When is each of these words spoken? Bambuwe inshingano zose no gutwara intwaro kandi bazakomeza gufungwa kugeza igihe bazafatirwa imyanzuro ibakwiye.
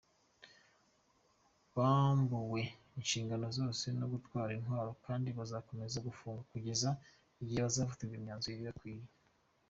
Bambuwe 1.75 2.61
inshingano 2.99 3.47
zose 3.57 3.85
no 3.99 4.05
gutwara 4.13 4.51
intwaro 4.57 4.91
kandi 5.05 5.29
bazakomeza 5.37 5.97
gufungwa 6.07 6.41
kugeza 6.51 6.89
igihe 7.41 7.59
bazafatirwa 7.65 8.15
imyanzuro 8.17 8.55
ibakwiye. 8.61 9.05